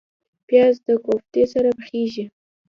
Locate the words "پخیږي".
1.77-2.25